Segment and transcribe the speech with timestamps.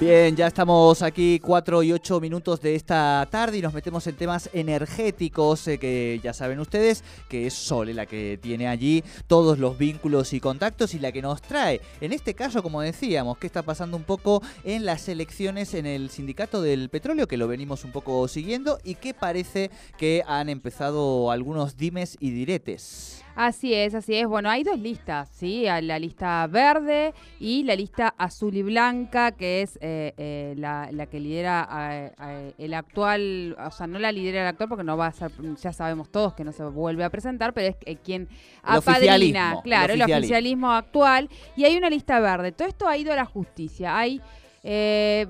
[0.00, 4.14] Bien, ya estamos aquí 4 y 8 minutos de esta tarde y nos metemos en
[4.14, 9.58] temas energéticos eh, que ya saben ustedes que es Sole la que tiene allí todos
[9.58, 11.80] los vínculos y contactos y la que nos trae.
[12.00, 16.10] En este caso, como decíamos, qué está pasando un poco en las elecciones en el
[16.10, 21.32] sindicato del petróleo, que lo venimos un poco siguiendo y que parece que han empezado
[21.32, 23.24] algunos dimes y diretes.
[23.38, 24.26] Así es, así es.
[24.26, 25.62] Bueno, hay dos listas, ¿sí?
[25.82, 31.18] La lista verde y la lista azul y blanca, que es eh, eh, la, que
[31.18, 32.12] lidera
[32.58, 35.72] el actual, o sea, no la lidera el actual porque no va a ser, ya
[35.72, 38.28] sabemos todos que no se vuelve a presentar, pero es eh, quien
[38.62, 41.30] apadrina, claro, el oficialismo actual.
[41.56, 42.52] Y hay una lista verde.
[42.52, 43.96] Todo esto ha ido a la justicia.
[43.96, 44.20] Hay
[44.62, 45.26] eh,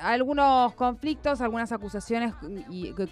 [0.00, 2.34] algunos conflictos, algunas acusaciones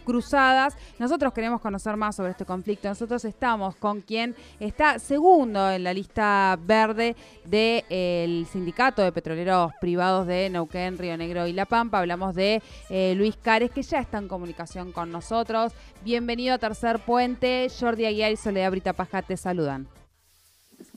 [0.04, 0.76] cruzadas.
[0.98, 2.88] Nosotros queremos conocer más sobre este conflicto.
[2.88, 10.26] Nosotros estamos con quien está segundo en la lista verde del sindicato de petroleros privados
[10.26, 11.98] de Neuquén, Río Negro y La Pampa.
[11.98, 15.72] Hablamos de eh, Luis Cares, que ya está en comunicación con nosotros.
[16.02, 17.68] Bienvenido a Tercer Puente.
[17.68, 19.88] Jordi Aguiar y Soledad Brita Paja te saludan.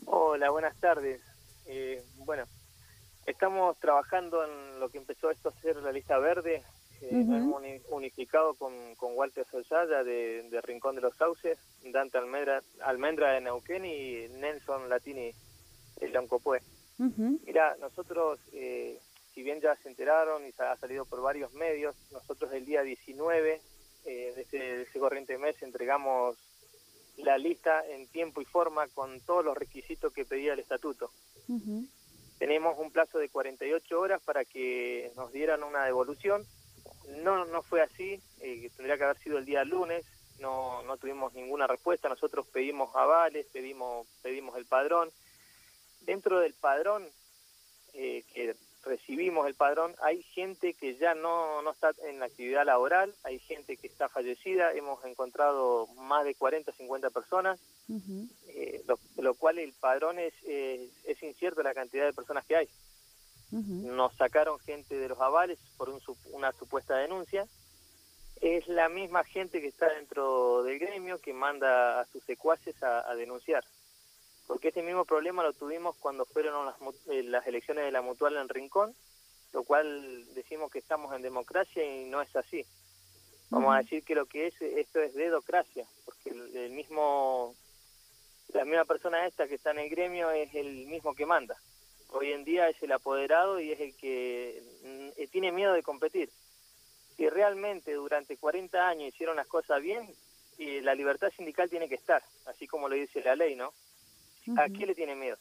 [0.05, 1.21] Hola, buenas tardes.
[1.65, 2.43] Eh, bueno,
[3.25, 6.63] Estamos trabajando en lo que empezó esto a ser la lista verde,
[7.01, 13.41] eh, hemos unificado con, Walter Soyaya de, Rincón de los Sauces, Dante Almendra, Almendra de
[13.41, 15.33] Neuquén y Nelson Latini
[15.99, 16.61] de Loncopué.
[16.97, 18.99] Mira, nosotros, eh,
[19.33, 23.61] si bien ya se enteraron y ha salido por varios medios, nosotros el día 19
[24.05, 26.37] eh, de, ese, corriente mes entregamos
[27.17, 31.11] la lista en tiempo y forma con todos los requisitos que pedía el estatuto
[32.43, 36.45] tenemos un plazo de 48 horas para que nos dieran una devolución.
[37.23, 40.05] No, no fue así, eh, tendría que haber sido el día lunes,
[40.39, 45.09] no, no tuvimos ninguna respuesta, nosotros pedimos avales, pedimos, pedimos el padrón.
[46.01, 47.07] Dentro del padrón,
[47.93, 52.65] eh, que recibimos el padrón, hay gente que ya no, no está en la actividad
[52.65, 57.57] laboral, hay gente que está fallecida, hemos encontrado más de 40, 50 personas,
[57.89, 58.83] eh,
[59.17, 62.69] lo, cual el padrón es, es incierto la cantidad de personas que hay.
[63.51, 65.89] Nos sacaron gente de los avales por
[66.31, 67.45] una supuesta denuncia.
[68.41, 73.13] Es la misma gente que está dentro del gremio que manda a sus secuaces a
[73.15, 73.63] denunciar
[74.47, 76.75] porque este mismo problema lo tuvimos cuando fueron las,
[77.07, 78.95] eh, las elecciones de la Mutual en Rincón,
[79.53, 82.65] lo cual decimos que estamos en democracia y no es así.
[83.49, 87.53] Vamos a decir que lo que es esto es dedocracia, porque el, mismo
[88.53, 91.55] la misma persona esta que está en el gremio es el mismo que manda.
[92.09, 96.29] Hoy en día es el apoderado y es el que mm, tiene miedo de competir.
[97.17, 100.07] Si realmente durante 40 años hicieron las cosas bien,
[100.57, 103.73] y la libertad sindical tiene que estar, así como lo dice la ley, ¿no?
[104.57, 105.37] ¿A qué le tiene miedo?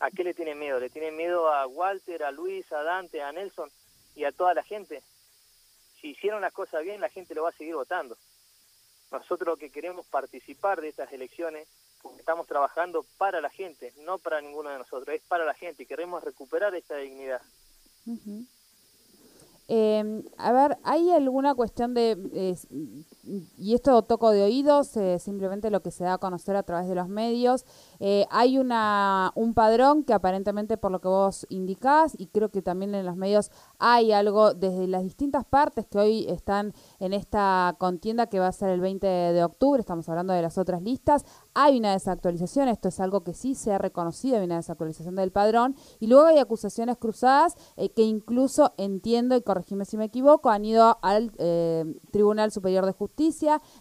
[0.00, 0.80] ¿A qué le tiene miedo?
[0.80, 3.70] ¿Le tiene miedo a Walter, a Luis, a Dante, a Nelson
[4.16, 5.02] y a toda la gente?
[6.00, 8.16] Si hicieron las cosas bien, la gente lo va a seguir votando.
[9.12, 11.68] Nosotros que queremos participar de estas elecciones,
[12.18, 15.86] estamos trabajando para la gente, no para ninguno de nosotros, es para la gente y
[15.86, 17.42] queremos recuperar esta dignidad.
[19.68, 22.16] Eh, a ver, ¿hay alguna cuestión de,
[23.24, 26.88] y esto toco de oídos, eh, simplemente lo que se da a conocer a través
[26.88, 27.64] de los medios,
[28.00, 32.62] eh, hay una, un padrón que aparentemente por lo que vos indicás, y creo que
[32.62, 37.76] también en los medios hay algo desde las distintas partes que hoy están en esta
[37.78, 41.24] contienda que va a ser el 20 de octubre, estamos hablando de las otras listas,
[41.54, 45.30] hay una desactualización, esto es algo que sí se ha reconocido, hay una desactualización del
[45.30, 50.50] padrón, y luego hay acusaciones cruzadas eh, que incluso entiendo, y corregime si me equivoco,
[50.50, 51.30] han ido al
[52.10, 53.11] Tribunal Superior de Justicia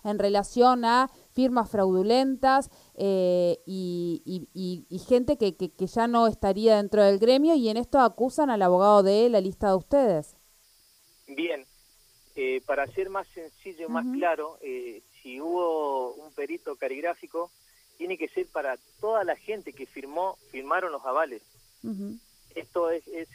[0.03, 7.55] en relación a firmas fraudulentas eh, y, gente que, ya no estaría dentro del gremio
[7.55, 10.35] y en esto acusan al abogado de la lista de ustedes.
[11.27, 11.65] Bien,
[12.35, 17.51] eh, para ser más sencillo, más claro, eh, si hubo un perito carigráfico,
[17.97, 21.41] tiene que ser para toda la gente que firmó, firmaron los avales.
[22.55, 23.29] Esto es, es,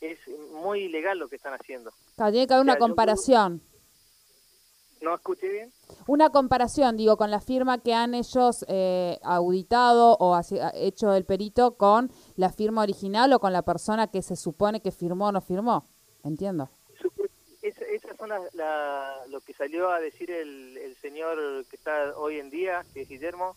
[0.00, 0.18] es
[0.62, 1.92] muy ilegal lo que están haciendo.
[2.16, 3.62] tiene que haber una comparación.
[5.00, 5.72] ¿No escuché bien?
[6.06, 10.38] Una comparación, digo, con la firma que han ellos eh, auditado o
[10.74, 14.90] hecho el perito con la firma original o con la persona que se supone que
[14.90, 15.84] firmó o no firmó.
[16.22, 16.68] Entiendo.
[17.62, 18.30] Esa, esas son
[19.28, 23.56] lo que salió a decir el, señor que está hoy en día, que es Guillermo,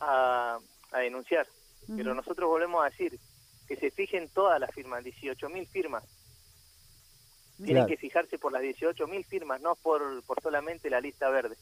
[0.00, 0.58] a,
[0.92, 1.46] denunciar.
[1.96, 3.18] pero nosotros volvemos a decir
[3.68, 6.04] que se fijen todas las firmas, 18.000 firmas.
[7.64, 11.56] Tienen que fijarse por las 18.000 firmas, no por, por solamente la lista verde.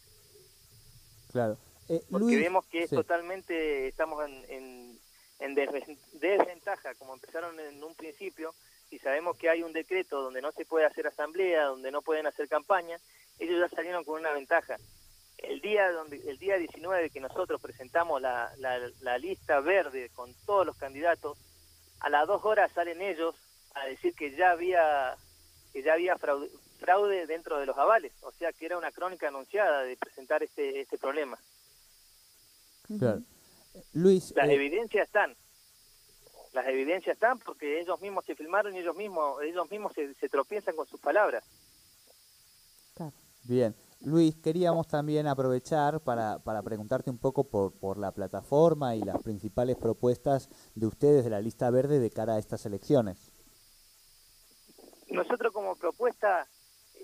[1.33, 1.59] Claro.
[1.89, 4.99] Eh, Porque vemos que es totalmente, estamos en,
[5.39, 8.55] en, desventaja, como empezaron en un principio,
[8.91, 12.27] y sabemos que hay un decreto donde no se puede hacer asamblea, donde no pueden
[12.27, 12.99] hacer campaña,
[13.39, 14.77] ellos ya salieron con una ventaja.
[15.39, 20.67] El día donde el día 19 que nosotros presentamos la, la, lista verde con todos
[20.67, 21.39] los candidatos,
[22.01, 23.37] a las dos horas salen ellos
[23.75, 25.17] a decir que ya había
[25.79, 29.29] que ya había fraude, fraude dentro de los avales, o sea que era una crónica
[29.29, 31.39] anunciada de presentar este este problema.
[33.93, 35.37] Luis, las eh, evidencias están,
[36.53, 40.29] las evidencias están porque ellos mismos se filmaron y ellos mismos ellos mismos se, se
[40.29, 41.45] tropiezan con sus palabras.
[43.45, 43.75] Bien.
[44.01, 49.23] Luis, queríamos también aprovechar para, para preguntarte un poco por, por la plataforma y las
[49.23, 53.33] principales propuestas de ustedes de la lista verde de cara a estas elecciones.
[55.09, 56.47] Nosotros como propuesta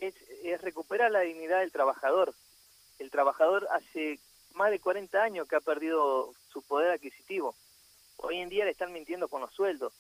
[0.01, 2.35] es, es recuperar la dignidad del trabajador.
[2.99, 4.21] El trabajador hace
[4.53, 7.55] más de 40 años que ha perdido su poder adquisitivo.
[8.17, 9.93] Hoy en día le están mintiendo con los sueldos.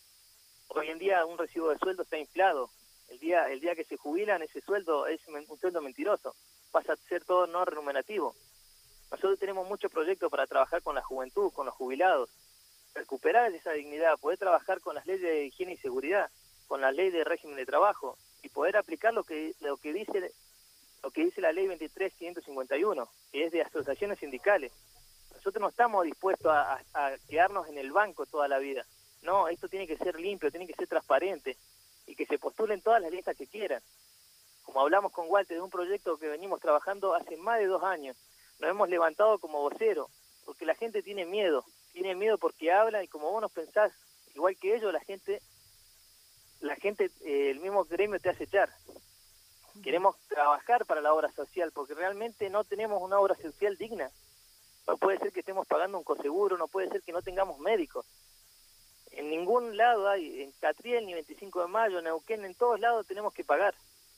[0.69, 2.71] Hoy en día un recibo de sueldo está inflado.
[3.09, 6.35] El día, el día que se jubilan, ese sueldo es un sueldo mentiroso.
[6.71, 8.35] Pasa a ser todo no remunerativo.
[9.11, 12.31] Nosotros tenemos muchos proyectos para trabajar con la juventud, con los jubilados.
[12.95, 16.31] Recuperar esa dignidad, poder trabajar con las leyes de higiene y seguridad,
[16.67, 20.33] con la ley de régimen de trabajo y poder aplicar lo que, lo que dice
[21.05, 24.73] lo que dice la ley 23.551, que es de asociaciones sindicales.
[25.35, 26.81] Nosotros no estamos dispuestos a,
[27.29, 28.87] quedarnos en el banco toda la vida.
[29.21, 31.59] No, esto tiene que ser limpio, tiene que ser transparente
[32.07, 33.83] y que se postulen todas las listas que quieran.
[34.63, 38.17] Como hablamos con Walter de un proyecto que venimos trabajando hace más de dos años,
[38.59, 40.09] nos hemos levantado como vocero,
[40.47, 43.93] porque la gente tiene miedo, tiene miedo porque habla y como vos nos pensás,
[44.35, 45.43] igual que ellos, la gente,
[46.65, 48.71] la gente, eh, el mismo gremio te hace echar
[49.83, 54.11] queremos trabajar para la obra social, porque realmente no tenemos una obra social digna.
[54.87, 58.07] No puede ser que estemos pagando un coseguro, no puede ser que no tengamos médicos.
[59.13, 63.07] En ningún lado hay, en Catriel, ni 25 de mayo, en Neuquén, en todos lados
[63.07, 63.75] tenemos que pagar.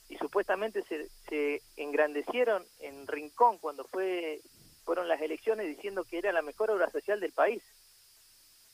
[0.09, 4.41] Y supuestamente se, se engrandecieron en Rincón cuando fue
[4.85, 7.61] fueron las elecciones diciendo que era la mejor obra social del país.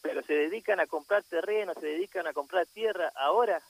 [0.03, 3.13] Pero se dedican a comprar terreno, se dedican a comprar tierra.
[3.17, 3.63] Ahora,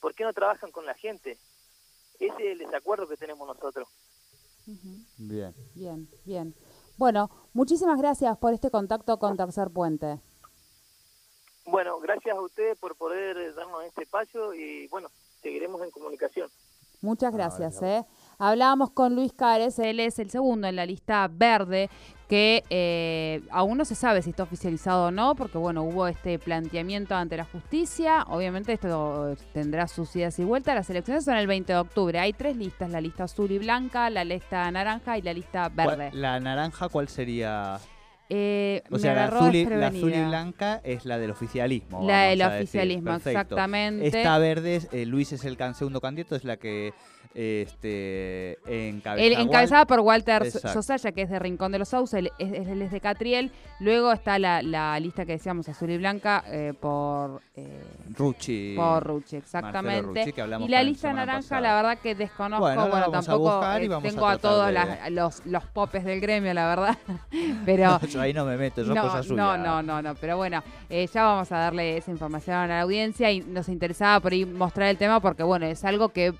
[0.00, 1.38] ¿por qué no trabajan con la gente?
[2.18, 3.88] Ese es el desacuerdo que tenemos nosotros.
[5.18, 5.54] Bien.
[5.74, 6.54] Bien, bien.
[6.96, 10.20] Bueno, muchísimas gracias por este contacto con Tercer Puente.
[11.66, 15.08] Bueno, gracias a ustedes por poder darnos este espacio y bueno,
[15.42, 16.50] seguiremos en comunicación.
[17.00, 17.82] Muchas gracias.
[17.82, 18.04] ¿eh?
[18.38, 21.90] Hablábamos con Luis Cares, él es el segundo en la lista verde
[22.28, 26.38] que eh, aún no se sabe si está oficializado o no, porque bueno, hubo este
[26.38, 28.24] planteamiento ante la justicia.
[28.28, 30.74] Obviamente esto tendrá sus idas y vueltas.
[30.74, 32.18] Las elecciones son el 20 de octubre.
[32.18, 36.10] Hay tres listas, la lista azul y blanca, la lista naranja y la lista verde.
[36.12, 37.78] ¿La naranja cuál sería?
[38.30, 42.06] Eh, o sea, la azul, y, blanca es la del oficialismo.
[42.06, 44.06] La del oficialismo, exactamente.
[44.06, 46.94] Esta verde, eh, Luis es el segundo candidato, es la que
[47.34, 53.00] este, encabezada por Walter Sosaya, que es de Rincón de los Sauces, él, es de
[53.00, 53.50] Catriel.
[53.80, 57.82] Luego está la, lista que decíamos, azul y blanca, eh, por eh,
[58.16, 58.74] Rucci.
[58.76, 60.32] Por Rucci, exactamente.
[60.60, 62.64] y la lista naranja, la verdad que desconozco.
[62.64, 64.72] Bueno, tampoco eh, tengo a, todos
[65.10, 66.98] los, los popes del gremio, la verdad.
[67.66, 70.62] pero yo ahí no me meto, yo no, cosas No, no, no, no, pero bueno,
[70.88, 74.88] ya vamos a darle esa información a la audiencia y nos interesaba por ahí mostrar
[74.88, 76.32] el tema porque, bueno, es algo que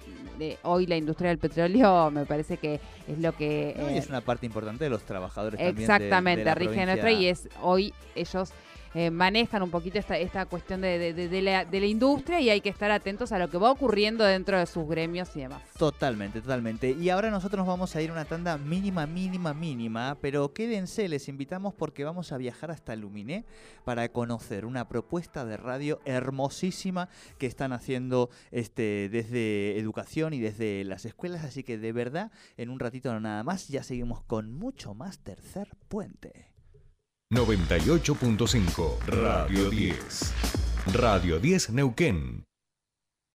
[0.62, 3.74] hoy la industria del petróleo me parece que es lo que...
[3.96, 8.52] es una parte importante de los trabajadores exactamente, también rige nuestra y es hoy ellos
[8.94, 12.60] eh, manejan un poquito esta, esta cuestión de, de, la, de, la, industria y hay
[12.60, 15.62] que estar atentos a lo que va ocurriendo dentro de sus gremios y demás.
[15.76, 16.90] Totalmente, totalmente.
[16.90, 21.28] Y ahora nosotros vamos a ir a una tanda mínima, mínima, mínima, pero quédense, les
[21.28, 23.44] invitamos porque vamos a viajar hasta Luminé
[23.84, 27.08] para conocer una propuesta de radio hermosísima
[27.38, 32.70] que están haciendo este, desde educación y desde las escuelas, así que de verdad, en
[32.70, 36.53] un ratito nada más, ya seguimos con mucho más tercer puente.
[37.32, 39.96] 98.5 Radio 10.
[40.92, 42.44] Radio 10 Neuquén.